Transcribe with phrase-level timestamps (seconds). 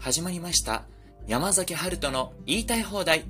[0.00, 0.84] 始まりました。
[1.26, 3.26] 山崎春人の言いたい放題。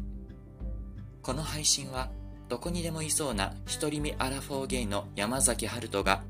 [1.20, 2.10] この配信は
[2.48, 6.22] どこにでもいそうな独り身アラフォーゲイの山崎春人が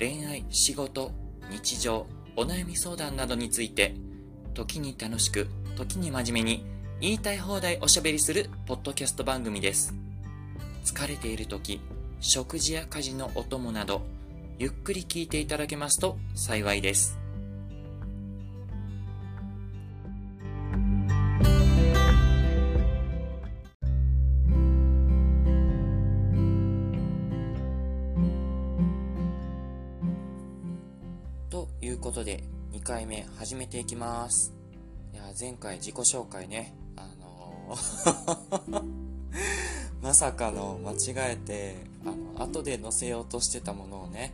[0.00, 1.12] 恋愛、仕事、
[1.52, 3.94] 日常、お悩み相談などについて
[4.54, 5.46] 時に楽しく
[5.76, 6.66] 時に真面目に
[7.00, 9.94] 言いたい放題おしゃべりするポッドキャスト番組です。
[10.84, 11.80] 疲れている時
[12.18, 14.02] 食事や家事のお供など
[14.58, 17.19] ゆっくり聞いていただけますと幸いです。
[32.10, 32.42] ことで
[32.72, 34.52] 2回目始めていきます。
[35.12, 36.74] いや前回自己紹介ね。
[36.96, 38.82] あのー
[40.02, 42.06] まさかの間違えてあ
[42.40, 44.32] の後で載せようとしてたものをね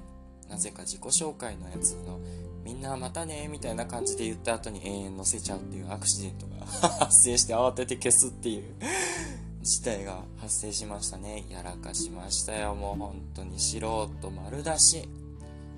[0.49, 2.19] なぜか自己紹介のやつの
[2.65, 6.65] みんなまたねみたいな感じで言った後に延々載せちゃうっていうアクシデントが
[7.05, 8.65] 発生して慌てて消すっていう
[9.61, 11.45] 事態が発生しましたね。
[11.51, 12.75] やらかしましたよ。
[12.75, 15.26] もう本当に素人丸出し。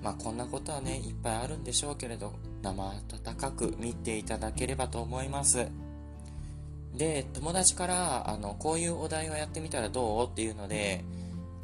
[0.02, 2.32] まあこんなことはねいっぱいあるんでしょうけれど
[2.62, 5.68] 生温かく見ていただければと思います。
[6.96, 11.04] で友達からあのこういうお題をやってみたらどうっていうので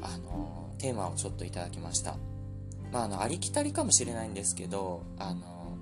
[0.01, 2.17] あのテーマをちょっといただきました。
[2.93, 5.77] まああのありきたりかもしれないんですけどあの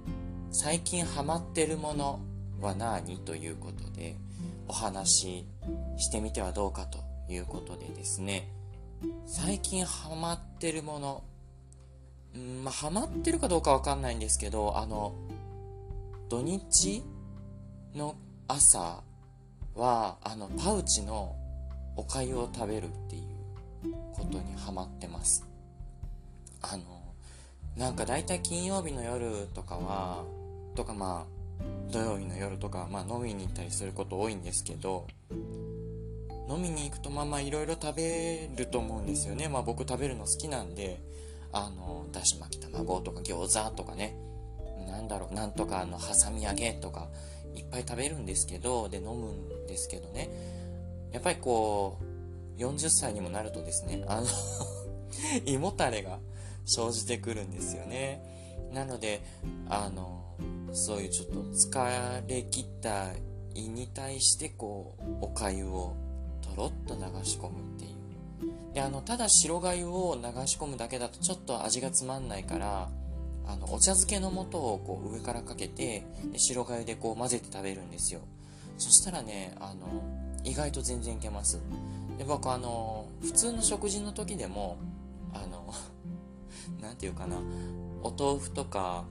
[0.50, 2.20] 最近ハマってるもの
[2.60, 4.16] は何ということで
[4.68, 5.46] お話し
[5.98, 6.98] してみてはどうかと
[7.30, 8.48] いうことでですね。
[9.26, 11.24] 最近ハマってるもの
[12.34, 15.14] うんまあハマってるかどうかわかんないんですけどあの
[16.28, 17.02] 土日
[17.94, 18.16] の
[18.48, 19.02] 朝
[19.74, 21.36] はあのパウチの
[21.96, 25.46] お粥を食べるっていうことにハマってます。
[26.62, 26.82] あの
[27.76, 30.24] なんか大体金曜日の夜とかは
[30.74, 35.06] とかまあ土曜日の夜とか、まあ、飲みに行ったりすること多いんですけど
[36.48, 39.48] 飲みに行くとまあまあいろいろ食べると思うんですよね。
[39.48, 41.00] まあ僕食べるの好きなんで
[41.52, 44.16] あのだし巻き卵とか餃子とかね。
[44.86, 47.08] なんだろうなんとかあの挟み揚げとか
[47.54, 50.28] いっぱい食べるんですけどで飲むんですけどね。
[51.12, 51.98] やっぱりこ
[52.58, 54.26] う40歳にもなるとですねあの
[55.44, 56.18] 胃もたれが
[56.64, 58.22] 生じてくるんですよね。
[58.72, 59.20] なので
[59.68, 60.22] あの
[60.72, 63.12] そういうちょっと疲れ切った
[63.54, 65.94] 胃に対してこうお粥を
[66.40, 67.71] とろっと流し込む。
[68.74, 72.88] であのただ白粥を流し込むだけだとちょっと味がつまんないから
[73.46, 78.20] あのお茶漬けの素をこう上からかけてで白粥でこう混ぜて食べるんですよ。
[78.78, 80.02] そしたらねあの
[80.44, 81.60] 意外と全然いけます。
[82.18, 84.78] で僕あの普通の食事の時でも
[85.34, 85.72] あの
[86.80, 87.36] 何て言うかな
[88.02, 89.04] お豆腐とか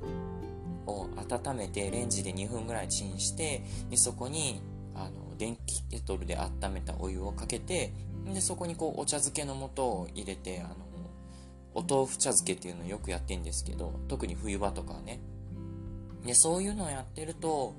[0.88, 4.62] を温めてレンジで2分ぐらいチンしてでそこに
[4.96, 7.94] あの電気ケトルで温めたお湯をかけて
[8.26, 10.76] でそこにこうお茶漬けの素を入れてあの
[11.74, 15.20] お豆腐茶漬けっていうのをよくやってんですけど特に冬場とかはね。
[16.26, 17.74] でそういうのをやってると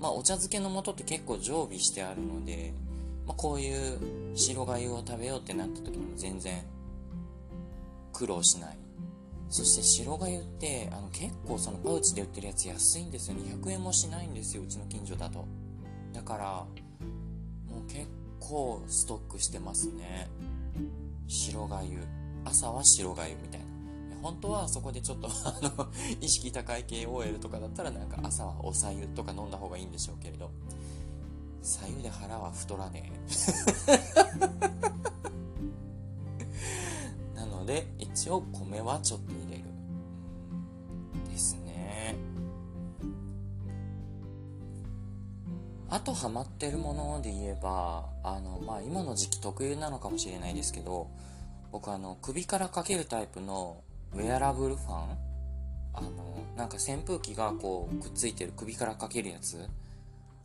[0.00, 2.72] まあお茶漬けの素って結構常備してあるので、
[3.26, 3.98] まあ、こういう
[4.34, 6.64] 白粥を食べようってなった時にも全然
[8.12, 8.78] 苦労しない。
[9.50, 13.42] そして白粥ってあの結構そのパウチで売ってるやつ安いんですよね。
[13.62, 15.46] 100円もしないんですようちの近所だと。
[16.12, 16.44] だから
[17.72, 18.23] もう結構
[18.88, 20.28] ストックしてますね。
[21.26, 21.98] 白粥。
[22.44, 23.66] 朝は白粥みたいな。
[24.22, 25.88] 本当はそこでちょっと あの
[26.20, 30.50] 意識高い系 OL とかだったらなんか朝はおさゆとか飲んだ方がいいんでしょうけれど。
[31.62, 33.20] さゆで腹は太らねえ。
[37.34, 39.32] なので一応米はちょっと
[45.94, 51.08] あとハマってるもので言えばあのまあ今の時期特有なのかもしれないですけど
[51.70, 53.76] 僕あの首からかけるタイプの
[54.12, 55.18] ウェアラブルファン
[55.94, 56.10] あの
[56.56, 59.68] なんか扇風機がこうくっついてる首からかけるやつ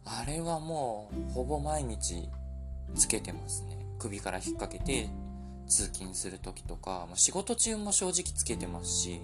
[0.06, 2.30] あれはもうほぼ毎日
[2.94, 3.75] つけてますね。
[3.98, 5.10] 首から引っ掛けて
[5.68, 9.19] 通勤する時とか、まあ、仕事中も正直つけてますし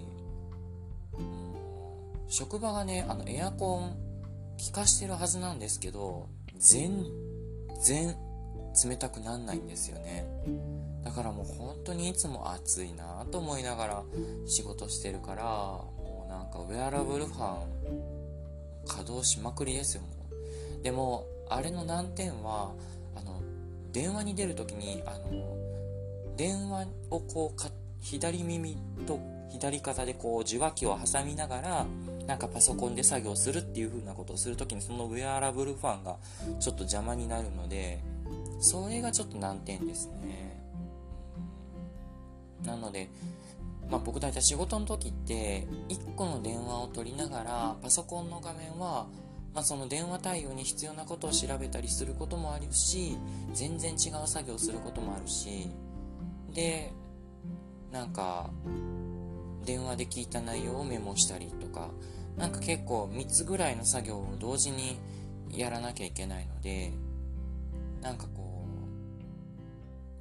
[2.28, 4.05] 職場がねあのエアコン
[4.64, 7.04] 効かしてるはずなんですけど全
[7.82, 8.16] 然
[8.84, 10.26] 冷たくなんないんですよね。
[11.02, 14.02] だからもう本当にいつも暑いなと思いながら
[14.46, 20.08] 仕事してるからもうなんかウェアラブルファン稼働しまくりですよも
[20.80, 20.82] う。
[20.82, 22.72] でもあれの難点は
[23.14, 23.40] あの
[23.92, 25.56] 電話に出る時にあの
[26.36, 27.70] 電話をこうか
[28.00, 28.76] 左耳
[29.06, 29.18] と
[29.50, 31.86] 左肩でこう受話器を挟みながら
[32.26, 36.16] なんかパソコンで作業するっていう風なことをするときにそのウェアラブルファンが
[36.58, 38.00] ちょっと邪魔になるので
[38.58, 40.56] それがちょっと難点ですね。
[42.64, 43.10] なので
[43.90, 49.06] まあ、僕大体仕事の時って1個の電話を取りながらパソコンの画面は、
[49.54, 53.16] まあ、その電話対応に必要なことを調べたりすることもあるし
[53.52, 55.70] 全然違う作業をすることもあるし
[56.52, 56.92] で
[57.92, 58.50] なんか
[59.66, 61.90] 電話で聞いた内容をメモしたりとか
[62.38, 64.98] なんか結構3つぐらいの作業を同時に
[65.50, 66.92] やらなきゃいけないので
[68.00, 68.46] なんかこう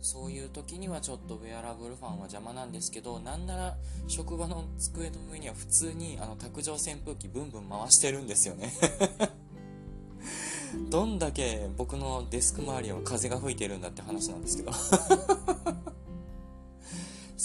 [0.06, 3.75] そういう時にはちょっとウェアラブルファンは邪魔なんですけどなんなら
[4.07, 8.74] 職場の机の上には普通にあの卓上扇風機ブンブン回してるんですよね。
[10.89, 14.71] どんだけ僕のデスク周りは風が吹いてるんだって話なんですけど。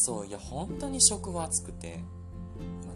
[0.00, 2.00] そういや本当に職場暑くて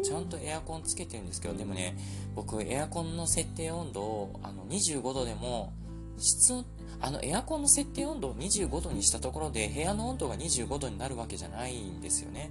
[0.02, 1.96] ちゃんとエアコンつけてるんですけどでもね
[2.34, 5.74] 僕エアコンの設定温度をあの25度でも
[6.16, 6.64] 室
[7.00, 12.50] あのエアコンの設定温度を25度にしたところで部屋の温度が25度になるわけじゃないんですよね。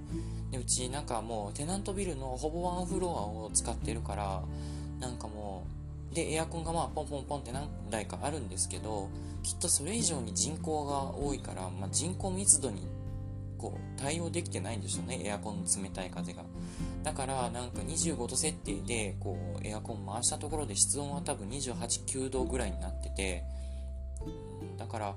[0.52, 4.42] でうちなんかもうテナントビルのほぼワンフロアを使ってるから
[5.00, 5.66] なんかも
[6.12, 9.08] うでエアコンがまあポンポンポンって何台かあるんですけど
[9.42, 12.86] きっとそれ以上に人口が多いから、まあ、人口密度に
[13.64, 15.22] こう対応できてないんでしょうね。
[15.24, 16.44] エアコンの冷たい風が。
[17.02, 23.42] だからなんか25度設定でこうエアコン回したところで室温は多分289度ぐらいになってて。
[24.76, 25.16] だから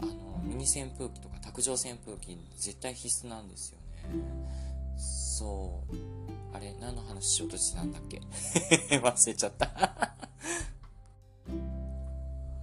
[0.00, 4.24] あのミニ扇風機とか卓上扇風機絶対必須なんですよね。
[4.96, 5.96] そう。
[6.54, 8.20] あれ何の話しようとしてたんだっけ？
[8.98, 9.66] 忘れちゃった。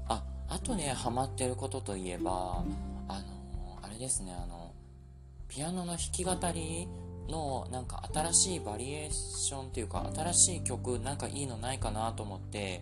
[0.08, 2.64] ああとねハマってることといえば
[3.10, 4.67] あのあれですねあの
[5.48, 6.88] ピアノの弾き語り
[7.30, 12.82] のなんか新しいバリエーションっていうか新しい曲なんかいいのないかなと思って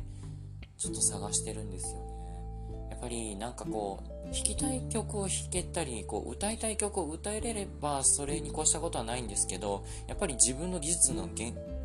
[0.77, 2.15] ちょっと探してるんですよね。
[2.91, 11.29] やっぱりなんかこう弾きたい曲を弾けたりこう歌いたい曲を歌えれればそれに越したことはないんですけどやっぱり自分の技術の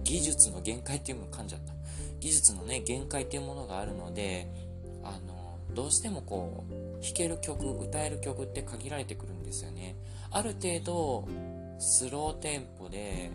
[0.03, 1.75] 技術の限界っていうのを噛んじゃった。
[2.21, 4.47] 技術のね限界っていうものがあるので
[5.03, 9.97] あのどうしてもこう弾ける曲歌える曲って限られてくるんですよね。
[10.31, 11.29] ある程度
[11.79, 13.31] スローテンポで、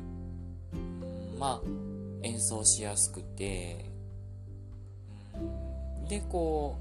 [1.40, 1.68] まあ、
[2.24, 3.86] 演奏しやすくて、
[6.08, 6.78] で、こ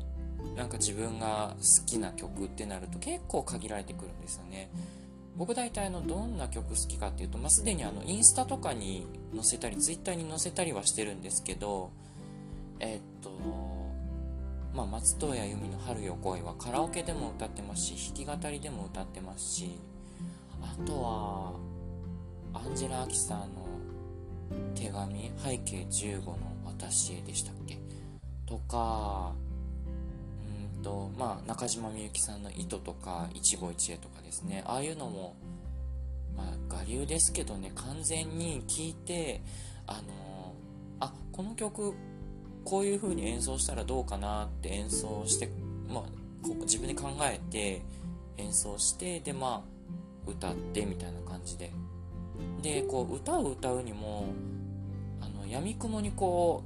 [0.53, 4.71] う、なんか自分が好きな曲ってなると結構限られてくるんですよね。
[5.37, 11.91] 僕大体のどんな曲好きかっていうと、まあ、すでにあのインスタとかに載せたりツイッターに載せたりはしてるんですけど
[12.79, 13.31] えっと
[14.75, 19.81] まあ松任谷由実の「春よ来い」はカラオケでも歌ってますし弾き語りでも歌ってますし
[20.65, 21.53] あとは
[22.55, 23.65] アンジェラ・アキさんの
[24.75, 27.79] 手紙背景15の私へでしたっけ？
[28.47, 29.33] とか
[30.77, 34.63] うんとまあ中島みゆきさんの糸とか一期一会とかですね。
[34.67, 35.37] ああいうのも
[36.37, 37.73] まあ我流ですけどね。
[37.75, 39.43] 完全に聞いて
[39.87, 40.55] あの
[41.01, 41.95] あこの曲
[42.65, 45.51] こういう風に演奏したらどうかなって演奏して
[45.89, 46.05] まあ
[46.63, 47.83] 自分で考えて
[48.37, 49.74] 演奏してでまあ
[50.27, 51.73] 歌ってみたいな感じで。
[52.63, 54.27] でこう歌を歌うにも
[55.21, 56.65] あの闇雲にこ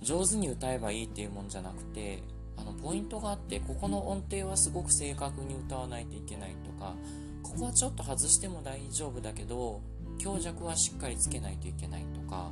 [0.00, 2.22] う上手に歌えばいいっていうもんじゃなくて
[2.56, 6.94] あのポイントがあってここの音程はすごく正確に歌わないといけないとか
[7.42, 9.80] ここはちょっと外しても大丈夫だけど
[10.18, 12.50] 強弱はしっかりつけないといけないとか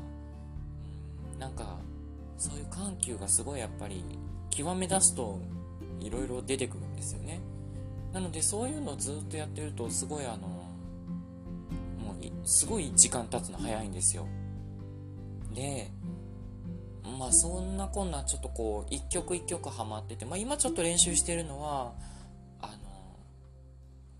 [1.33, 1.79] うんなんか
[2.38, 4.05] そういう緩急がすごいやっぱり
[4.50, 5.38] 極め出すと
[6.00, 7.41] いろいろ出てくるんですよね。
[8.12, 14.26] なのでそういうのをずっとやってるとすごいあのもうすごい時間経つの早いんですよ。
[15.55, 15.90] で
[17.19, 21.93] まあそんなこんなちょっとこう一曲一曲ハマっててまあ今ちょっと練習してるのは
[22.61, 22.73] あの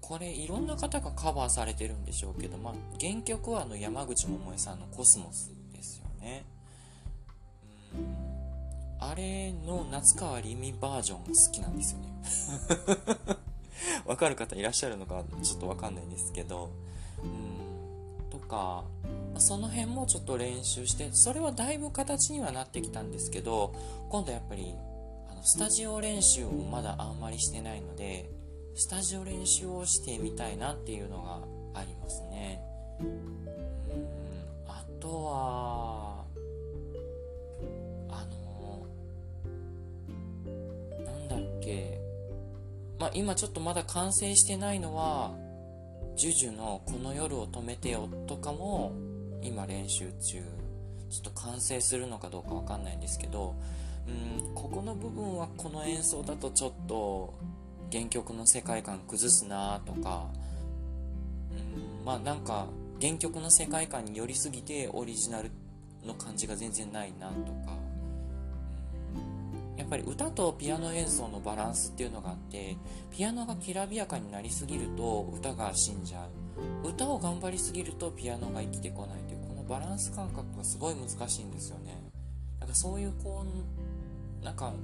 [0.01, 6.45] これいろんな方がカバーされてるんでしょうけどまあ原曲はあの山口百恵さんの「コスモス」ですよね。
[7.95, 8.31] うん。
[9.03, 12.23] あれの夏川りみバージョンが好きなんですよね。
[14.07, 16.71] わかる方いらっしゃるのかちょっとわかんないんですけど、
[17.23, 18.85] うん、とか、
[19.39, 23.75] その辺もちょっと練習して、それはだいぶ形にはなってきたんですけど、
[24.11, 24.75] 今度やっぱり、
[25.31, 28.31] あの、スタジオ練習をまだあんまりしてないので、
[28.75, 31.41] スタジオ練習をしてみたいなっていうのが
[31.81, 32.63] ありますね。
[33.01, 33.49] うん、
[34.67, 36.25] あとは、
[38.09, 38.87] あの、
[41.05, 42.00] なんだっけ。
[43.01, 45.33] まあ、今ちょっとまだ完成してないのは、
[46.17, 48.93] ジュジュのこの夜を止めてよとかも
[49.43, 50.45] 今練習中。
[51.11, 53.57] ちょっと完成するのかどうかわかんないんですけど
[54.07, 57.35] うんここの部分はこの演奏だとちょっと
[57.93, 60.29] 原曲の世界観崩すなとか
[61.51, 62.67] うんまあなんか
[63.01, 65.51] 原曲の世界観に寄りすぎてオリジナル
[66.07, 67.77] の感じが全然ないなとか
[69.81, 72.77] やっぱり歌とピアノ演奏のバランスっていうのがあって
[73.11, 76.27] ピアノがきらびやかになりすぎると歌が死んじゃ
[76.85, 76.89] う。
[76.89, 81.97] 歌を頑張りすぎるとピアノが生きてこないというこのバランス感覚がすごい難しいんですよね。
[82.61, 83.43] だかそういうこ
[84.43, 84.75] うなんか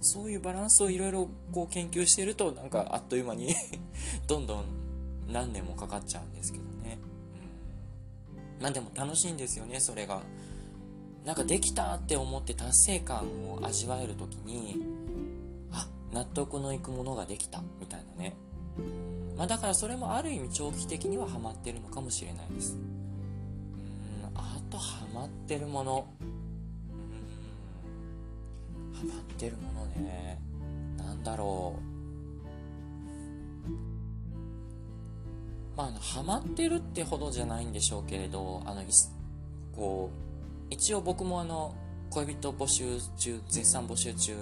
[0.00, 3.54] そういうバランスをいろいろこう研究してるとなんかあっという間に
[4.26, 4.64] どんどん
[5.28, 6.98] 何年もかかっちゃうんですけどね、
[8.58, 10.22] うん、まあでも楽しいんですよねそれが。
[11.28, 13.18] なんかできたって思って達成感
[13.52, 14.82] を味わえる時に
[15.70, 18.34] あ納得のいくものができたみたいなね。
[19.36, 22.76] まあだからそれもある意味長期的にはハマってるのかもしれないです。
[22.76, 22.80] うん
[24.34, 26.06] あとハマってるもの。
[26.22, 26.28] うん
[28.96, 30.40] ハマってるものね。
[30.96, 31.80] なんだろう。
[35.76, 38.82] まあ、ハマってるってほどじゃないんでしょうけれど、あの、
[39.76, 40.27] こう、
[40.70, 41.74] 一応僕もあの、
[42.10, 42.84] 恋人募集
[43.16, 44.36] 中、絶賛募集中、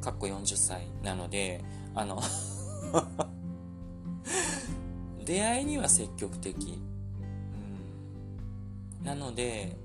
[0.00, 2.20] かっこ40歳なので、あの
[5.24, 6.80] 出会いには積極的。
[9.00, 9.76] うん、なので、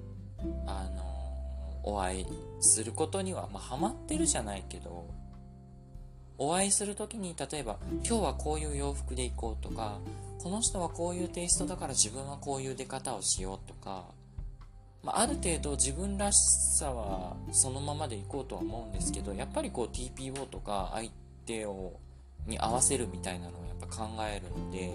[0.66, 1.04] あの、
[1.84, 2.26] お会い
[2.60, 5.06] することには、まあ、ハマってるじゃないけど、
[6.38, 10.00] お会いするときに、例えば、今日はこういう洋服で行こうとか、
[10.42, 14.06] この人はこういうテイストだから自分はこういう出方をしようとか、
[15.08, 16.38] まあ、ある程度自分らし
[16.78, 21.10] さはそのままでいこうとは思うんですけどやっぱりこう TPO とか相
[21.46, 21.94] 手を
[22.46, 24.92] に合わせるみたいなのをやっぱ考えるので、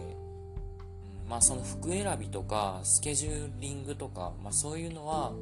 [1.24, 5.32] うん、まあその服選びとかスケジューリングとか、まあ、そういうのは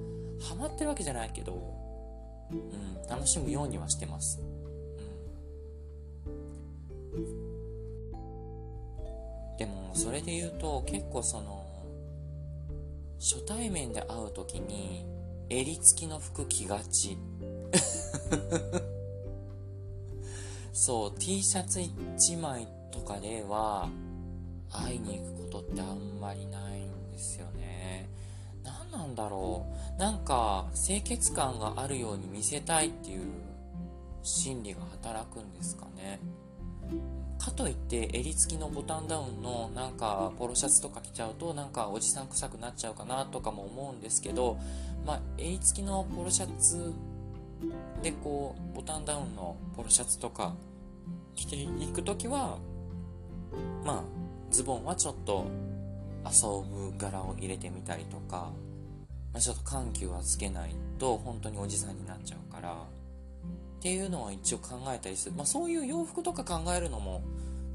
[0.49, 1.75] ハマってるわけじゃないけど、
[2.53, 4.41] うん、楽しむようにはしてます。
[7.13, 7.25] うん、
[9.59, 11.60] でもそれで言うと結構その
[13.21, 15.05] 初対面で会う時に
[15.51, 17.19] 襟付きの服着がち。
[20.73, 23.91] そう T シャツ1枚とかでは
[24.71, 28.09] 会いに行くことってあんまりないんですよね。
[28.65, 29.67] 何なんだろ
[29.99, 30.01] う。
[30.01, 33.27] なんか清潔感があるように見せたいっていう
[34.23, 36.21] 心理が働くんですかね。
[37.41, 44.59] かといって襟付きのボタンダウンのなんかポロシャツとか着ちゃうとなんかおじさん臭くなっちゃうかなとかも思うんですけど
[45.07, 46.93] まあ襟付きのポロシャツ
[48.03, 50.55] でこうボタンダウンのポロシャツとか
[51.35, 52.59] 着ていく時は
[53.85, 54.03] まあ
[54.51, 55.47] ズボンはちょっと
[56.27, 58.53] 遊ぶ柄を入れてみたりとか、
[59.33, 62.77] まあ、ちょっと緩急はつけないと本当におじさんになっちゃうから
[63.81, 65.35] っていうのは一応考えたりする。
[65.35, 67.23] まあそういう洋服とか考えるのも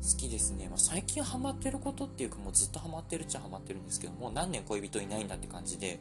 [0.04, 0.68] 好きですね。
[0.70, 6.00] まあ最近ハマってることっていうかもうずっとハマってるっちゃハマってるんですけど、もう何年恋人いないんだって感じで、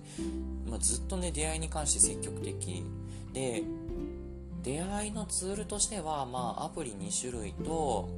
[0.68, 2.84] まあずっとね、出会いに関して積極的
[3.32, 3.62] で、
[4.62, 8.10] 出会いのツールとしては、まあアプリ2種類と、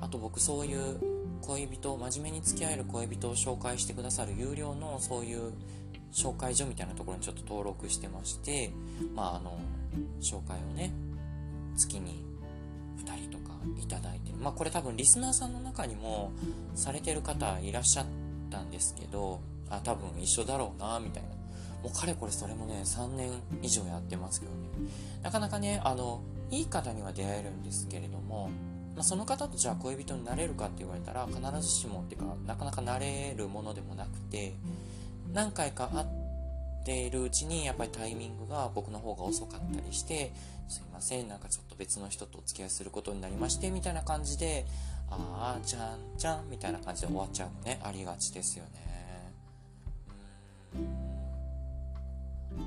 [0.00, 0.98] あと僕そういう
[1.42, 5.52] 恋人、真面目に付き合える恋人を紹介してくださる有料のそういう
[6.14, 8.72] 紹介所みたいなところにちょっと登録してまして、
[9.14, 9.58] まああの、
[10.22, 10.92] 紹介をね、
[11.80, 12.22] 月に
[12.98, 16.32] 2人とかいただいてまあこれ多分リスナーさんの中にも
[16.74, 18.06] されてる方いらっしゃっ
[18.50, 21.28] たんですけどあ多分一緒だろうなみたいな。
[21.82, 23.30] もうかれこれそれもね3年
[23.62, 24.58] 以上やってますけどね。
[25.22, 26.20] なかなかねあの
[26.50, 28.50] いい方には出会えるんですけれども、
[28.94, 34.56] まあ、その方とじゃあ恋人になれるかって言われたら必ずしもっていうかなかなかなれるものでもなくて
[35.32, 36.19] 何回か会って
[36.84, 40.32] ているうちにやっぱりタイミングが僕の方が遅かったりして
[40.70, 44.64] すいません、なんかちょっと別の人とお付き合いすることになりまして、みたいな感じで、
[45.10, 48.70] ああ、じゃんじゃん、みたいな感じで終わっちゃうのね、ありがちですよね。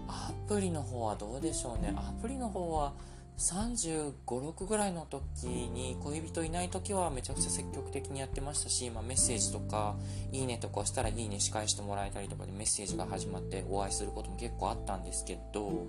[0.09, 1.93] アプリの方はどうでしょうね。
[1.95, 2.91] アプリの方は、
[3.37, 9.95] 35、6ぐらいの時に恋人いない時はめちゃくちゃ積極的にやってましたし、まあ、メッセージとか
[10.31, 15.87] いいねとかしたらいいね仕返してもらえたりとかでメッセージが始まってお会いすることも結構あったんですけども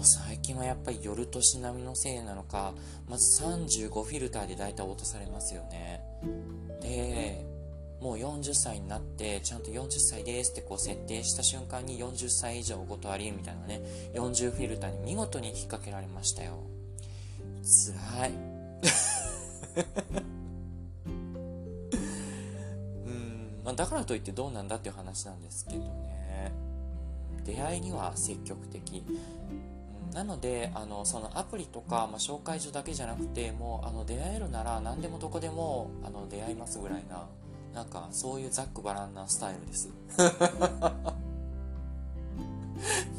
[0.00, 2.74] う最近はやっぱり夜年並みのせいなのか
[3.08, 6.02] まず35フィルターで大体落とされますよね。
[6.80, 7.51] で
[8.02, 13.80] もう40歳になってちゃんと40歳ですってこう設定した瞬間に40歳以上お断りみたいなね
[14.14, 16.58] 40フィルターに見事に引っ掛けられましたよ。
[17.62, 18.32] 辛い。
[23.06, 26.50] うん、まあ、だからといってどうなんだっていう話なんですけどね。
[27.44, 29.04] 出会いには積極的。
[30.12, 37.28] なのであのそのアプリとか、まあ、紹介所だけじゃなくてもうあの出会えるなら何でもどこでもあの出会いますぐらいな
[37.74, 39.88] なんかそういうざっくばらんなスタイルです。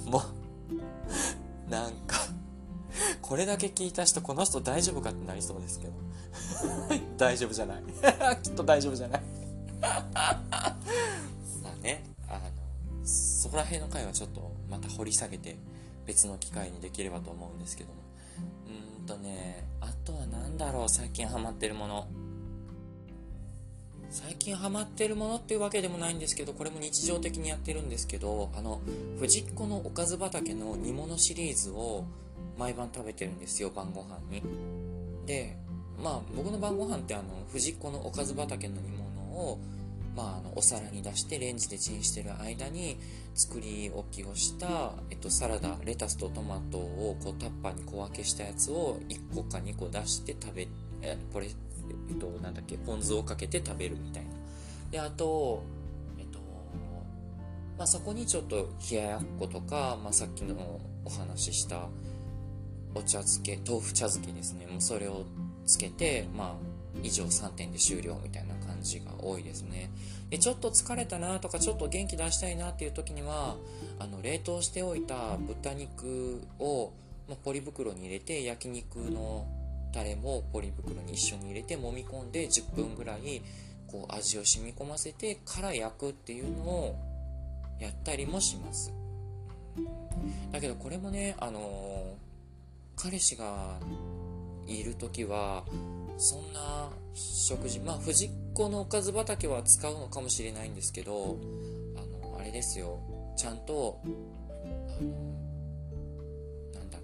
[0.06, 0.22] も
[1.68, 2.18] うなんか
[3.22, 5.94] これだけ聞いた人この人大丈夫かってなりそうですけど。
[7.18, 7.84] 大丈夫じゃない。
[8.44, 9.22] きっと大丈夫じゃない。
[9.82, 10.76] さあ
[11.82, 15.58] ねあのそこら辺の回はちょっとまた掘り下げて
[16.06, 17.96] 別の機会にできればと思うんですけども。
[18.68, 22.08] うーんとねあとは何だろう最近ハマってるもの。
[24.14, 28.80] 最近ハマってるものっていうわけでもないんですけどこれも日常的にやってるんですけどあの
[29.20, 32.06] 藤っ子のおかず畑の煮物シリーズを
[32.56, 34.44] 毎晩食べてるんですよ晩ご飯に。
[35.26, 35.58] で
[35.98, 39.60] まあ僕の晩ご飯ってあの藤っ子のおかず畑の煮物を
[40.16, 43.00] まあ、あのお皿に出してレンジでチンしてる間に
[43.34, 50.68] 作り置きをした、えっと、サラダレタスとトマトをこうタッパーに小分けしたやつを1個か2個出して食べ
[51.02, 51.48] えこれ、
[52.10, 54.30] えっと、なんだっけポン酢をかけて食べるみたいな。
[54.92, 55.64] であと
[56.20, 56.40] えっと
[57.78, 61.88] まあそこにちょっと冷ややっことか、まあ、さっきのお話しした
[62.96, 64.68] お茶漬け豆腐茶漬けですね。
[64.68, 65.26] もうそれを
[65.66, 69.90] つけてまあ以上3点で終了みたいな感じが多いですね。
[70.30, 73.56] でちょっと疲れたなとかちょっと元気出したいなっていう時には
[74.00, 76.92] あの冷凍しておいた豚肉を、
[77.28, 79.48] まポリ袋に入れて焼肉の
[79.94, 83.42] タレもポリ袋に一緒に入れて揉み込んで10分ぐらい
[83.88, 86.96] こう味を染み込ませてから焼くっていうのを
[87.80, 88.92] やったりもします。
[90.52, 92.16] だけどこれもねあの
[92.96, 93.78] 彼氏が
[94.68, 95.64] いる時は
[96.18, 101.38] そんな食事まあ藤子のおかず畑は使うのかもしれないんですけど
[101.96, 102.00] あ
[102.32, 103.00] のあれですよ。
[103.36, 105.43] ちゃんとあの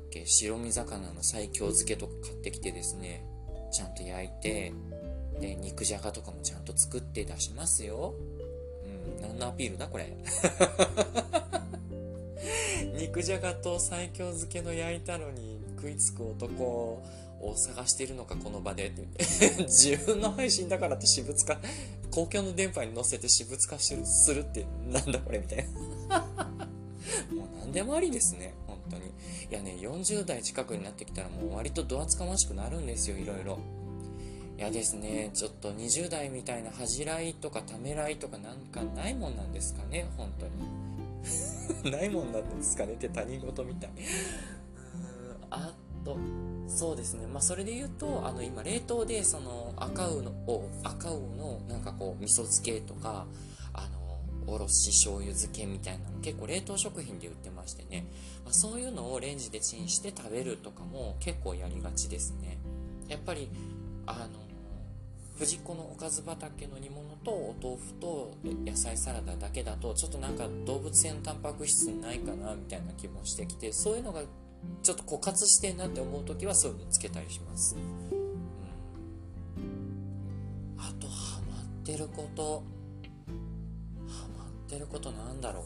[0.10, 3.24] け白身魚の西京漬けとか買ってきてですね
[3.72, 4.74] ちゃんと焼いて
[5.40, 8.14] で肉じゃがとかもちゃんと作って出しますよ。
[9.20, 10.18] うん何のアピールだこれ？
[12.98, 16.64] 肉じゃがと西京漬けの焼いたのに食いつく男
[17.42, 18.88] を探してるのかこの場で。
[18.88, 19.08] って。
[19.64, 21.58] 自分の配信だからって私物化
[22.12, 23.94] 公共の電波に乗せて私物化す
[24.34, 25.40] るってなんだこれ？
[25.40, 25.66] みたい
[26.10, 26.20] な。
[27.34, 28.54] もう何でもありですね。
[29.50, 33.60] いやね40代近くになってきたらもう割とど厚かましくなるんですよいろいろ。
[34.58, 41.92] いやですねちょっと20代みたいな恥じらいとかためらいとかなんかないもんなんですかね本当に。
[41.92, 43.92] ないもんなんですかねって他人事みたい。
[45.50, 46.18] あと
[46.68, 47.26] そうですね。
[47.26, 50.34] まあそれで言うとあの今冷凍でその赤魚の
[50.84, 53.26] 赤魚のなんかこう味噌漬けとか
[54.50, 58.06] おろし醤油漬けみたいなの結構冷凍食品で売ってましてね、
[58.44, 62.58] まあ、そういうのをレンジでチンして食べるとかも結構やりがちですね。
[63.08, 63.50] やっぱり
[64.06, 64.50] あの
[65.38, 68.34] 藤子のおかず畑の煮物とお豆腐と
[68.66, 74.22] 野菜サラダだけだとちょっとなんか動物性のタンパク質ないかなみたいな気もしてきてそういうのが
[74.84, 82.79] ちょっと枯渇してんなって思う時はそういうのつけたりします、うん、あとハマってること。
[84.70, 85.64] ってることなんだろう。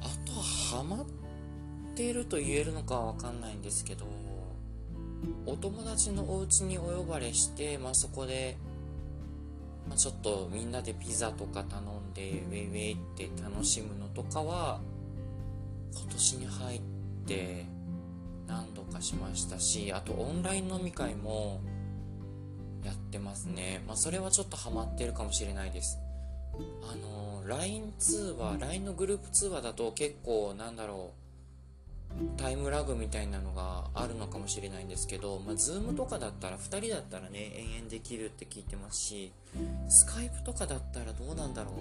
[0.00, 1.06] あとハマっ
[1.94, 4.06] てると言えるのかは分かんないんですけど
[5.44, 8.56] お友達のお家にお呼ばれして、まあ、そこで、
[9.86, 14.80] まあ、ちょっとみんなでピザとか頼んでウェイウェイって楽しむのとかは
[15.92, 16.80] 今年に入っ
[17.26, 17.66] て
[18.46, 21.60] 何度かしましたしあとオンライン飲み会も
[22.82, 23.82] やってますね。
[23.86, 25.98] まあそれはちょっとハマってるかもしれないです。
[26.82, 31.20] あの LINE 通話 LINE のグループ通話だと結構なんだろう
[32.36, 39.32] タイムラグみたいなのがあるのかもしれないんですけど、まあ、Zoom とかだったら2人だったらね延々できるって聞いてますし
[39.88, 41.74] Skype とかだったらどうなんだろう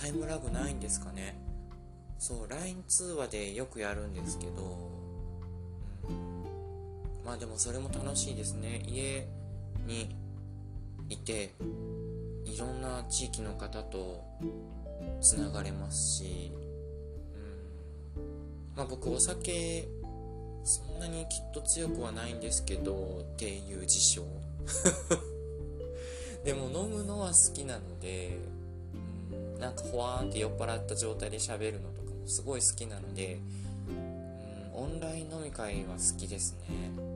[0.00, 1.36] タイムラグないんですかね。
[2.18, 4.78] そう LINE 通話でよくやるんですけど、
[6.08, 6.44] うん、
[7.24, 8.82] まあでもそれも楽しいですね。
[8.86, 9.26] 家
[9.86, 10.14] に
[11.08, 11.52] いて
[12.44, 14.24] いろんな地域の方と
[15.20, 16.52] つながれますし、
[18.16, 19.88] うん、まあ僕お酒
[20.64, 24.24] そんなにきっと強くはないんですけどっていう自称
[26.44, 28.38] でも飲むのは好きなので、
[29.54, 33.38] うん、なんかほわーんって酔っ払った状態で喋るのとかもすごい好きなので、
[33.88, 37.13] うん、オンライン飲み会は好きですね。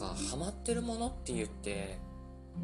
[0.00, 1.98] かハマってるものって言って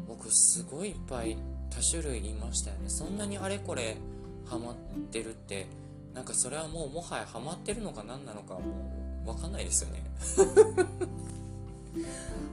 [0.07, 1.37] 僕すごいいっぱい
[1.69, 2.89] 多種類いましたよね。
[2.89, 3.97] そんなにあれこれ
[4.45, 4.75] ハマっ
[5.11, 5.67] てるって
[6.13, 8.61] なんかそれはもうもはやハマってるのか何なのかも
[9.25, 10.03] う分かんないですよね。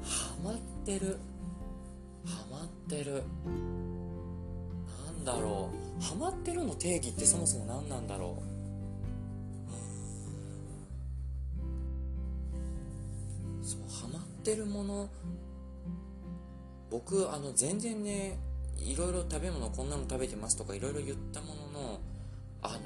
[0.03, 1.19] ハマってる。
[2.27, 3.23] ハマってる。
[5.07, 5.71] なんだろ
[6.01, 6.03] う。
[6.03, 8.54] ハマってるの定義ってそもそも何なんだろう。
[14.45, 15.09] ってるもの。
[16.91, 18.39] 僕あの全然ね
[18.77, 22.01] いろいろ食べ物こんなの食べてますとかいろいろ言ったものの
[22.63, 22.79] あの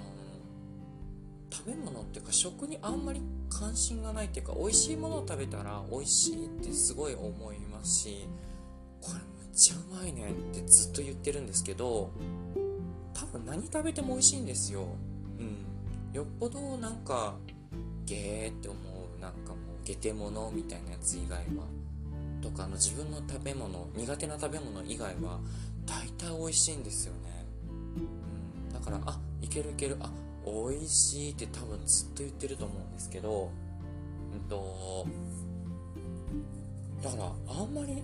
[1.50, 8.28] 食べ物っていうか食にあんまり関心がないっていうか美味しいものを食べたら美味しいってすごい思いますし
[9.02, 12.10] これめっちゃうまいねってずっと言ってるんですけど
[13.12, 14.86] 多分何食べても美味しいんですよ。
[15.38, 16.14] うん。
[16.14, 17.34] よっぽどなんか
[18.06, 18.78] ゲーって思
[19.18, 21.64] うなんかもうゲテモノみたいなやつ以外は
[22.42, 25.40] とかの自分の食べ物苦手な食べ物以外は
[25.86, 30.10] 大体美味しいんですよね、うん、だからあいけるいけるあ
[30.44, 33.50] 美味しいって多分ずっと言ってると思うんですけど
[34.34, 35.06] うんと
[37.02, 38.02] だからあんまり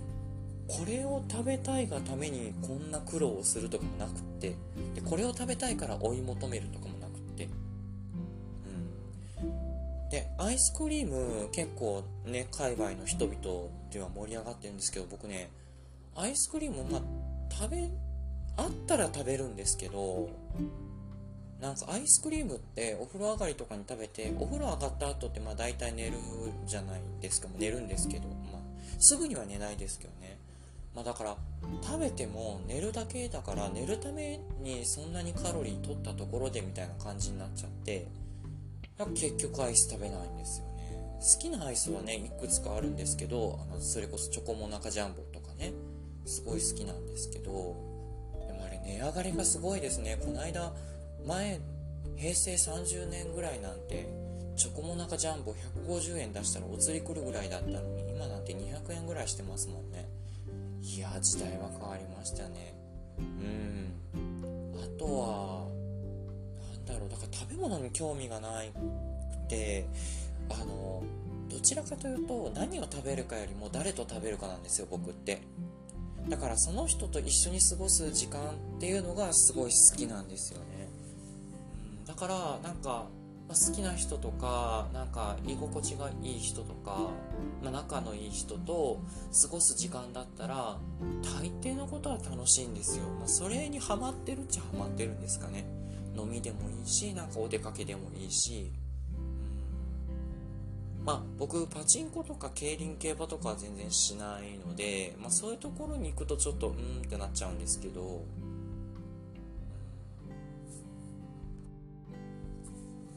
[0.67, 4.57] これを食べたいがためにこんな苦労をするとかもなくって
[4.95, 6.94] でこれを食べたいから追い求めるとかも
[10.15, 15.51] でアイスクリーム結構ね海外の人々では盛り上がってるんですけど僕ね
[16.15, 17.03] アイスクリームまあ
[17.51, 17.91] 食べ
[18.57, 20.29] あったら食べるんですけど
[21.61, 26.13] なんかアイスクリームってお風呂上がりとかに食べてお風呂上がった後ってまあ大体寝る
[26.65, 27.49] じゃないですか。
[27.59, 28.61] 寝るんですけど、まあ、
[29.01, 30.39] すぐには寝ないですけどね、
[30.95, 31.37] まあ、だから
[31.83, 38.07] 食べても寝るだけだから寝るためにそんなにカロリー取ったところでみたいな感じになっちゃって
[39.15, 40.75] 結局アイス食べないんですよね。
[41.21, 45.73] 好きなアイスはねいくつかあるんですけどあのそれこそチョコモナカジャンボとかね
[46.27, 47.77] すごい好きなんですけど
[48.47, 50.19] でもあれ値上がりがすごいですね。
[50.21, 50.73] この間
[51.27, 51.61] 前
[52.17, 54.07] 平成30年ぐらいなんて
[54.57, 55.55] チョコモナカジャンボ
[55.89, 60.09] 150円出したらお釣り来るぐらいだったのに今なんて200円ぐらいしてますもんね。
[60.83, 62.75] いや時代は変わりましたね。
[63.19, 63.93] うん。
[64.81, 65.64] あとは
[67.05, 69.87] ろうだから食べ物に興味がないくて
[70.51, 71.03] あの
[71.49, 75.43] どちらかというと何を食べるかよりも誰と食べるかなんですよ僕って。
[76.29, 80.89] だからその人と一緒に過ごす時間っていうのがすごい好きなんですよね。
[81.99, 83.07] うんだからなんか、
[83.49, 87.11] ま、好きな人とかなんか居心地がいい人とか、
[87.63, 89.01] まあ、仲のいい人と
[89.43, 90.79] 過ごす時間だったら
[91.23, 95.67] 大抵のことは楽しいんですよ、まあ、それにハマってるっちゃハマってるんですかね。
[96.17, 98.71] 飲みでもいいしなんかお出かけでもいいし。
[101.05, 108.25] まあ僕パチンコとか競輪競馬とかは全然しないので、まあ、そういうところに行くとちょっとうんってなっちゃうんですけど。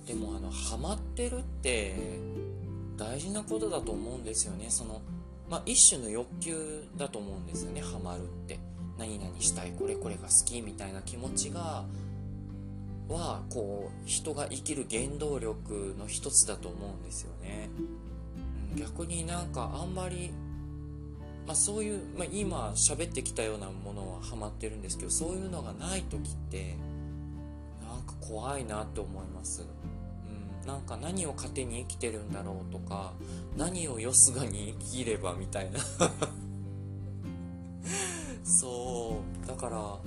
[0.05, 1.93] でもあのハマってるって
[2.97, 4.65] 大事なことだと思うんですよね。
[4.69, 5.01] その
[5.49, 7.81] まあ一種の欲求だと思うんですよね。
[7.81, 8.59] ハマるって。
[8.97, 11.85] 何々したいこれこれが好きみたいな気持ちが
[13.09, 17.69] はこう人が生きる原動力の一つだと思うんですよね。
[18.75, 20.31] 逆になんかあんまり
[21.47, 26.75] まあ、そういう、まあ、今喋ってきたようなものはハマってるんですけどそういうのがない時って
[27.81, 29.65] なんか怖いなって思います。
[30.65, 33.13] なんか何を糧に生きてるんだろうとか
[33.55, 35.79] 何をよすがに生きればみたいな。
[38.43, 39.97] そうだから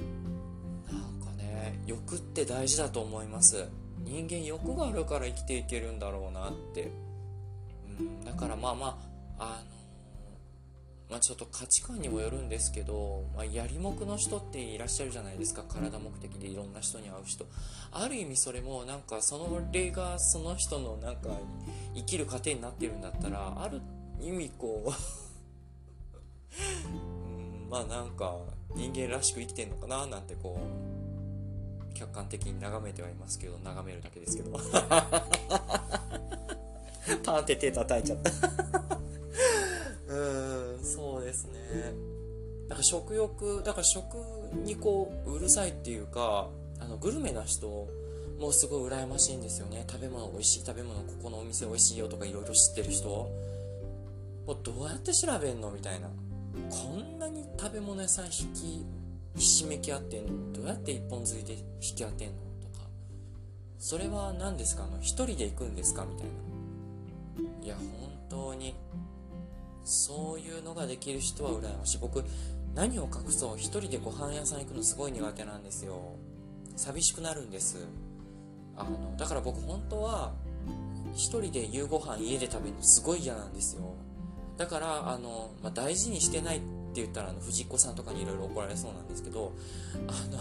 [1.87, 3.69] 欲って大事だと思います。
[4.05, 6.91] 人間欲があるから生きていけるんだろうなって、
[7.99, 8.99] うん、だからまあま
[9.39, 9.81] ああの
[11.11, 15.65] まあ、ちょっと価値観にもよるんですけど、まあ、やりもくの人っていらっしゃるじゃないですか。
[15.65, 17.47] 体目的でいろんな人に会う人。
[17.91, 21.31] ある意味それもなんかその例がその人のなんか
[21.97, 23.81] 生きる糧になってるんだったらある
[24.21, 24.91] 意味こう
[27.69, 28.37] まあなんか
[28.77, 30.90] 人間らしく生きてんのかななんてこう
[31.95, 34.59] 客観的に眺めてはいますけど眺めるだけですけど。
[37.25, 38.31] パンって手叩いちゃった。
[40.09, 41.59] うんそうですね。
[42.69, 44.17] だから食欲だから食
[44.65, 46.49] にこううるさいっていうか
[46.79, 47.89] あのグルメな人
[48.39, 49.85] もうすごい羨ましいんですよね。
[49.89, 53.09] 食べ物美味しい食べ物ここのお店美味しいよとかいろいろ知ってる人。
[53.09, 56.09] もうどうやって調べんのみたいな。
[56.71, 58.87] こんなに食べ物屋さん引き
[59.37, 60.53] ひしめき合ってんの？
[60.53, 62.35] どうやって一本釣りで引き当てんの？
[62.61, 62.87] とか。
[63.79, 64.85] それは何ですか？
[64.85, 66.05] あの一人で行くんですか？
[66.05, 66.27] みたい
[67.61, 67.65] な。
[67.65, 68.75] いや本当に。
[69.83, 71.99] そういうのができる人は羨ましい。
[71.99, 72.23] 僕
[72.75, 73.57] 何を隠そう？
[73.57, 76.17] 一人でご飯屋さん行くのすごい苦手なんですよ。
[76.77, 77.87] 寂しくなるんです。
[78.77, 80.33] あのだから僕本当は
[81.15, 83.95] 一人で夕ご飯家で食べるのすごい嫌なんですよ。
[84.57, 89.53] だからあの、まあ、大事にしてないって言ったらあの藤子さんとかにいろいろ怒られそうなんですけど
[90.09, 90.39] あの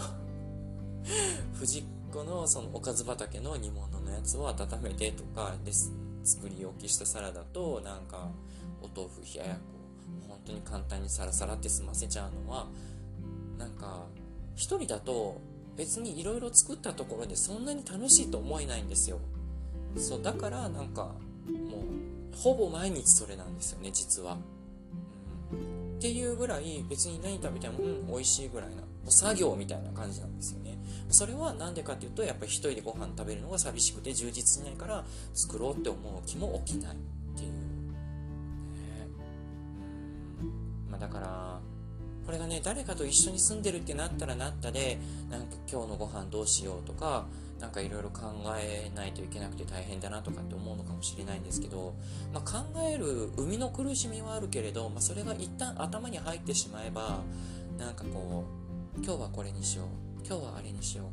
[1.54, 1.82] 藤
[2.12, 5.92] 子のそのおかず畑の煮物のやつを温めてとかです
[6.24, 8.30] 作り置きしたサラダとなんか
[8.82, 9.62] お豆腐冷ややっこ
[10.28, 12.66] 本当に簡単にサラサラって済ませちゃうのは
[13.58, 14.06] なんか
[14.54, 15.40] 一人だと
[15.76, 19.18] 別にいろいろ作ったところでそんなに楽しいと思えないんですよ。
[19.96, 21.14] そうだからなんか
[21.48, 21.78] も
[22.32, 24.38] うほぼ毎日それなんですよね実は、
[26.00, 28.76] っていうぐらい別に何食べてもうん美味しいぐらいな
[29.10, 30.78] 作業みたいな感じなんですよね。
[31.10, 36.98] それは何でかっていうとやっぱり一人でご飯食べるのが寂しくて充実しないから作ろうって思う気も起きないっ
[37.36, 37.56] ていう、ね、
[40.88, 41.60] まあ、だから
[42.24, 44.98] これがね誰かと一緒に住んでるってなったらなったで
[45.30, 47.26] なんか今日のご飯どうしようとか
[47.60, 48.22] なんかいろいろ考
[48.58, 51.94] えないといけなくて大変だなとかって思うのかもしれないんですけど、
[52.32, 57.20] まあ、考える生みの苦しみはあるけれど、まあ、それが一旦頭に入ってしまえば
[57.78, 58.44] なんかこ
[58.96, 59.86] う今日はこれにしよう
[60.26, 61.12] 今日はあれにしよ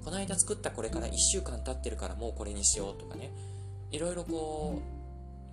[0.00, 3.32] うこの間作ったこれから1週間経ってるからもうこれにしようとかね
[3.90, 4.82] いろいろこ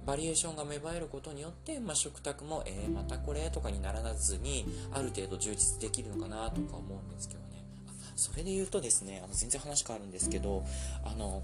[0.03, 7.50] うバリエーションが芽生えることによって、まあ、食卓もえー、またこれとかにならずにある程度充実できるのかなとか思うんですけどね。
[8.21, 10.63] それで言うとですねあの全然話変わるんですけど
[11.03, 11.43] あの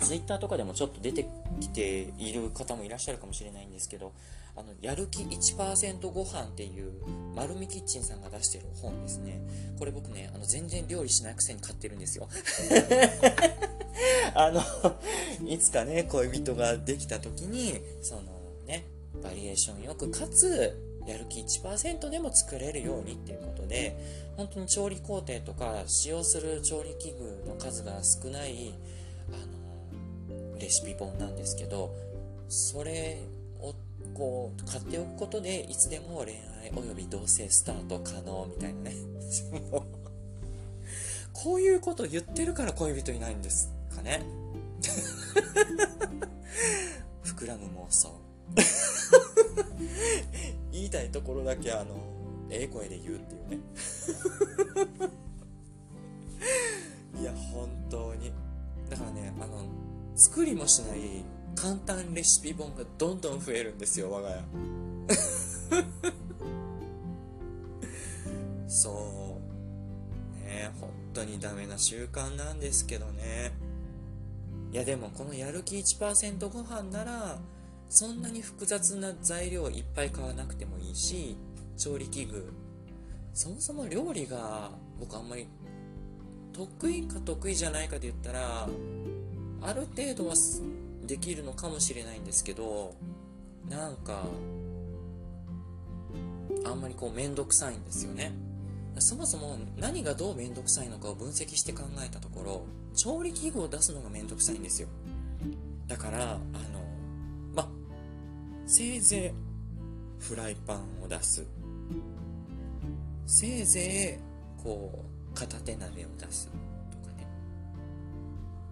[0.00, 1.26] ツイッターとかでもちょっと出て
[1.60, 4.12] きている方もいらっしゃるかもしれないんですけど
[4.58, 6.92] あの、やる気1%ご飯っていう、
[7.34, 9.38] 丸るみキッチンさんが出してる本ですね。
[9.78, 12.26] これ僕ね、あの、全然料理しないくせに買ってるんですよ。
[14.34, 14.62] あの、
[15.46, 18.22] いつかね、恋人ができた時に、その
[18.66, 18.86] ね、
[19.22, 20.74] バリエーションよく、かつ、
[21.06, 23.96] やる気1%でも作れるようにっていうことで、
[24.36, 28.74] 本当に調理工程とか使用する調理器具の数が少ない、
[29.32, 31.94] あの、レシピ本なんですけど、
[32.48, 33.18] それ
[34.16, 38.92] こう買っておくことでいつでも恋愛および同棲スタート可能みたいなね。
[41.32, 44.22] こういうこと言ってるから恋人いないんですかね。
[47.22, 48.18] 膨らむ妄想
[50.76, 51.96] 言いたいところだけあの
[52.50, 53.58] ええ声で言うっていうね。
[57.20, 58.30] いや本当に。
[58.90, 59.64] だからねあの
[60.14, 61.24] 作りもしない
[61.56, 64.44] 簡単レシピ本がどんどん増えるんですよ我が家。
[68.68, 69.40] そ
[70.42, 70.44] う。
[70.44, 73.52] ね本当にダメな習慣なんですけどね。
[74.72, 77.38] いやでもこのやる気1%ご飯なら
[77.88, 81.36] そんなに複雑な材料をいっぱい買わなくてもいいし
[81.76, 82.52] 調理器具。
[83.32, 85.46] そもそも料理が僕あんまり
[86.54, 88.66] 得意か得意じゃないかで言ったら
[89.60, 90.34] ある程度は
[91.06, 92.94] できるのかもしれないんですけど
[93.68, 94.22] なんか
[96.64, 98.32] あんまりこう面倒くさいんですよね。
[98.98, 104.88] そもそも何がどう面倒くさいのかを分析して考えたところ調理器具を出すのが面倒くさいんですよ。
[105.86, 106.40] だからあの
[108.66, 109.32] せいぜ
[110.20, 111.46] いフライパンを出す
[113.26, 116.50] せいぜいこう片手鍋を出す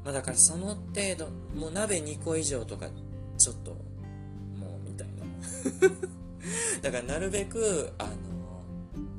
[0.05, 1.29] まあだからその程度、
[1.59, 2.87] もう鍋2個以上とか、
[3.39, 5.25] ちょっと、もうみたいな。
[6.83, 8.13] だからなるべく、あの、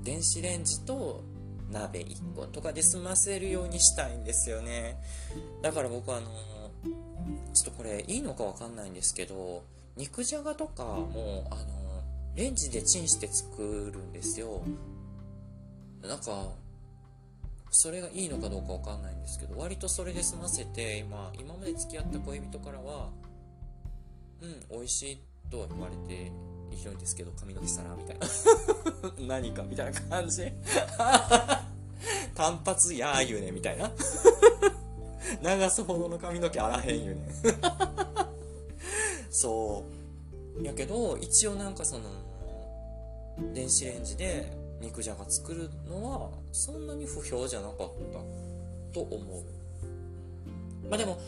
[0.03, 1.23] 電子レンジと
[1.71, 5.01] 鍋1個とかで済ませるようにしたいんですよね。
[5.63, 6.29] だから僕あの、
[7.53, 9.63] ちょっとこれいいのかわかんないんですけど、
[9.95, 12.03] 肉じゃがとかも、あの、
[12.35, 14.61] レンジでチンして作るんですよ。
[16.01, 16.51] なんか、
[17.75, 23.09] それがいいのかどうかわかんないんですけど割とそれで済ませて今今まで付き合った恋人からは
[24.41, 25.19] うん美味しい
[25.51, 26.31] とは言われて
[26.71, 28.27] いるんですけど髪の毛皿みたいな。
[29.27, 30.51] 何かみたいな感じ。
[32.33, 33.91] 単発やー言うねみたいな。
[35.57, 37.21] 流すほどの髪の毛あらへん言うね
[39.35, 39.83] そ
[40.57, 40.63] う。
[40.63, 42.03] やけど一応なんかその
[43.53, 47.75] 電子レンジで肉じゃが作るのはそんなに不評じゃなかっ
[48.13, 49.43] たと思う。
[50.89, 51.19] まあでも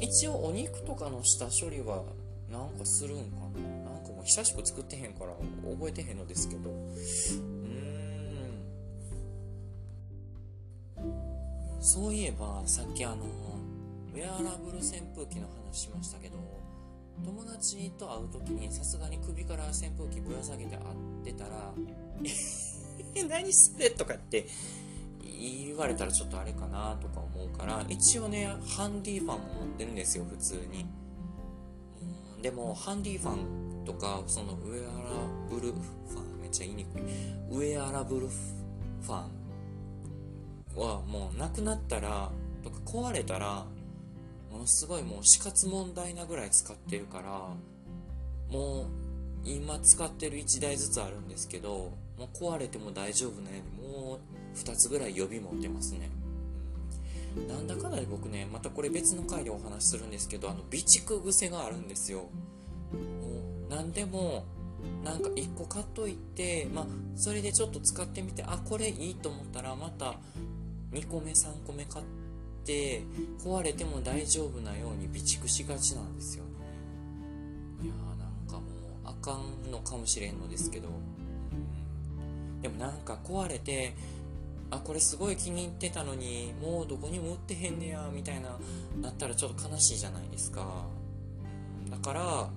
[0.00, 2.04] 一応お肉とかの下処理は
[2.52, 3.90] なんかするんかな。
[3.90, 5.32] なんかもう久しく作ってへんから
[5.72, 6.70] 覚えてへんのですけど。
[6.70, 6.92] うん。
[11.80, 13.16] そういえばさっきあの
[14.14, 16.69] ウェアラブル扇風機の話しましたけど。
[17.24, 21.72] 友達と会う時にさすがに首から扇風機ぶら下げて会ってたら
[23.14, 24.46] 「え何それ?」とかって
[25.22, 30.86] 言われたらちょっとあれかなとか思うから一応ねハンディファンも持ってるんですよ普通に
[32.42, 35.10] でもハンディファンとかそのウェアラ
[35.48, 37.02] ブルファンめっちゃ言いにくい
[37.50, 39.40] ウェアラブルファン
[40.76, 42.30] はもうなくなったら
[42.62, 43.66] とか壊れたら
[44.50, 47.54] ものすごいもう死活問題なぐらい使ってるから
[48.50, 48.86] もう
[49.44, 56.10] 今使ってる1台ずつあるんですけどもう壊れても大丈夫なようにもう2つぐらい予備持ってますね。
[57.48, 62.18] なんだかんだで僕ねまたこれ別の回でお話しするんですけどあの備蓄癖があるんですよ。
[62.20, 62.26] も
[63.68, 64.44] う何でも
[65.04, 70.16] なんか1個買っといてまあそれでちょっと使ってみてあこれいいと思ったらまた
[70.92, 72.19] 2個目3個目買って
[73.42, 76.50] 壊れても大丈夫なように備蓄しがちなんですよね。
[77.82, 78.64] いやーなんかもう
[79.04, 80.92] あかんのかもしれんのですけど、う
[82.58, 83.94] ん、でもなんか壊れて
[84.70, 88.50] あこれすごい気に入ってたのにもうどこにも売ってへんねやみたいな
[89.00, 90.84] なったらちょっと悲しいじゃないですか。
[91.90, 92.50] だからあの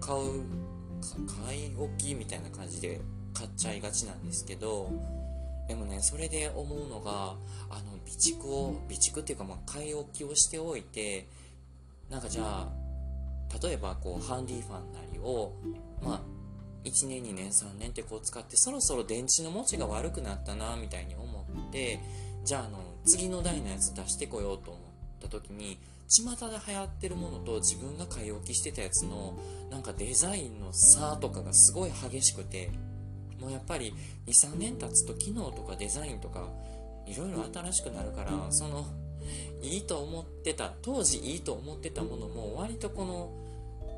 [0.00, 0.44] 買う
[1.46, 3.00] 買い置きみたいな感じで
[3.34, 4.90] 買っちゃいがちなんですけど
[5.70, 7.36] でもねそれで思うのが
[7.70, 11.28] あの備蓄を備蓄っていうかまあ買い置きをしておいて
[12.10, 12.68] なんかじゃあ
[13.62, 15.52] 例えばこうハンディファンなりを
[16.02, 16.20] まあ
[16.82, 22.00] 1年2年3年ってこう使ってそろそろ電池の持ちが悪くなったなみたいに思って
[22.44, 24.82] じゃああの次の代のやつ出してこようと思っ
[25.22, 25.78] た時に
[26.08, 29.38] 巷で流行ってるものと自分が買い置きしてたやつの
[29.70, 32.72] なんかデザインの差とかがすごい激しくて
[33.40, 33.94] もうやっぱり
[34.26, 36.48] 23年経つと機能とかデザインとか
[37.06, 38.86] いろいろ新しくなるからその
[39.62, 43.30] いいと思ってた当時いいと思ってたものも割とこの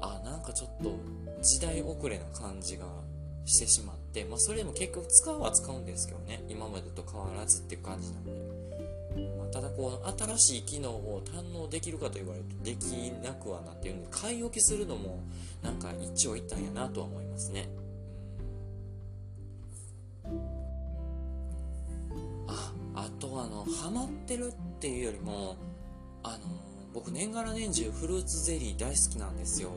[0.00, 0.98] あなんかちょっと
[1.42, 2.87] 時代遅れな感じが
[3.44, 8.33] してしまって、まあ、それでも結局使うは使うんですけどね今までと変わらずっていう感じなんで、
[9.38, 15.22] まあ、ただこう新しい機能を堪能できるかと言われるとできなくはなっているので買い置きするのも
[15.62, 17.68] なんか一長一短やなとは思いますね
[23.42, 25.57] あのハマってるっていうよりも
[26.22, 26.38] あの
[26.94, 29.70] 僕年がら年中フルーツゼリー大好きなんですよ。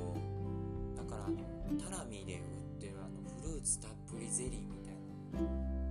[0.95, 1.23] だから
[1.83, 2.39] タラミで売っ
[2.79, 5.49] てるあのフルーツたっぷりゼリーみたいな。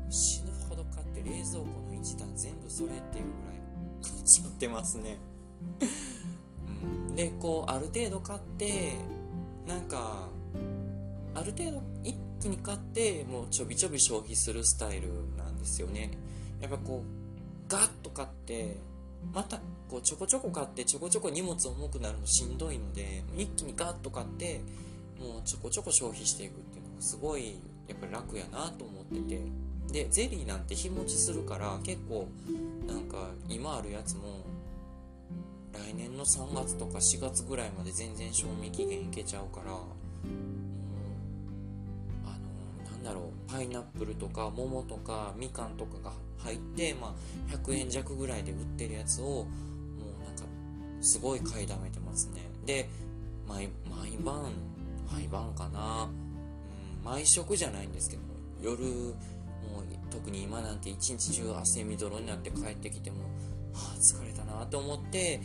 [0.09, 3.61] 死ぬほど買って冷蔵庫の一段全部それっていうぐらい
[4.03, 5.17] 買っちゃってますね。
[7.09, 8.93] うん、でこうある程度買って
[9.67, 10.29] なんか
[11.35, 16.11] ある程度一気に買ってもうちょびちょび消費するスタイルなんですよね。
[16.61, 17.24] やっぱこう
[17.75, 18.77] ガッと買って
[19.35, 19.59] また
[19.91, 24.61] こうちょこちょこ買ってちょこちょこ荷物重くなるのしんどいので一気にガッと買って
[25.19, 27.57] もうちょこちょこ消費していくっていうのがすごい
[27.89, 29.41] やっぱり楽やなと思ってて。
[29.93, 32.27] でゼリーなんて日持ちするから結構
[32.87, 34.43] なんか今あるやつも
[35.73, 39.85] 来年の3月とか4月ぐらいまで全然賞味期限いけちゃうからもう
[42.25, 46.13] あのなんだろうパイナップルとか桃とかみかんとかが
[46.45, 50.45] 入って、まあ、100円弱ぐらいで売ってるやつをもうなんか
[51.01, 52.43] すごい買いだめてますね。
[52.65, 52.89] で
[53.49, 54.53] 毎毎晩
[55.11, 58.23] 毎晩かな、うん、毎食じゃないんですけど
[58.63, 59.15] 夜もう
[60.11, 63.19] 特に今なんて一日中汗みどろになって帰ってきても
[63.73, 65.41] はあ疲れたなと思って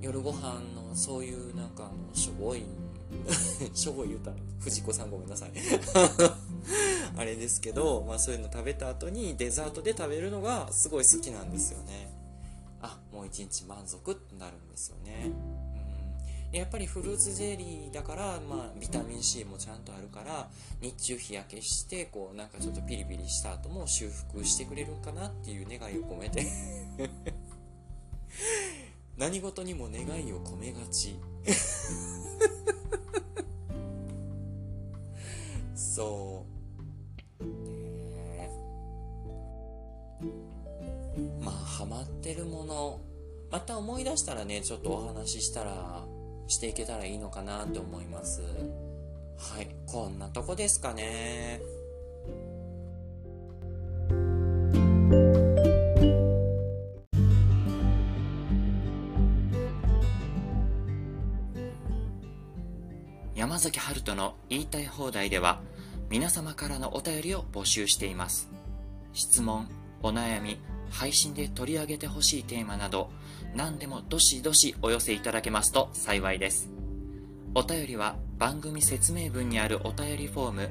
[0.00, 2.62] 夜ご飯のそういうなんかあのしょぼい
[3.74, 5.52] しょぼい言うたら藤子さんごめんなさい。
[7.16, 12.10] あれですけど、まあ、そういうの食べた後にデザートで食べるのがすごい好きなんですよね。
[12.80, 15.30] あもう一日満足ってなるんですよね。
[16.52, 16.58] うん。
[16.58, 26.46] やっぱりフルーツゼリーだから、まあ、ビタミン C もちゃんとあるから日中日焼けしてこうなんかちょっとピリピリした後も修復してくれるかなっていう願いを込めて。
[29.16, 31.16] 何事にも願いを込めがち。
[35.82, 36.46] そ
[37.40, 38.50] うね
[41.40, 43.00] まあハマってるもの
[43.50, 46.04] また思い出したらねちょっとお話ししたら
[46.46, 48.42] していけたらいいのかなって思います。
[48.42, 51.60] はい、こんなとこですかね。
[63.34, 65.60] 山崎春人の言いたい放題では
[66.12, 68.50] 皆様からのお便りを募集しています。
[69.14, 69.66] 質問、
[70.02, 70.58] お悩み、
[70.90, 73.10] 配信で取り上げてほしいテーマなど、
[73.54, 76.68] 何でもどしどしお寄せいただけますと幸いです。
[77.54, 80.68] お便りは番組説明文にあるお便りフォーム、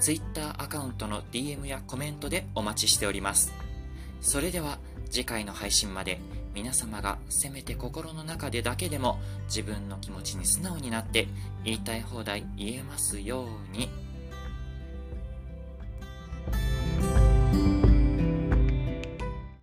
[0.00, 3.52] Twitter アカウントの DM やコメントでお待ちしております。
[4.22, 4.78] それでは
[5.10, 6.20] 次回の配信まで
[6.54, 11.28] 皆様がせめて心の中でだけでも自分の気持ちに素直になって
[11.64, 13.90] 言いたい放題言えますように。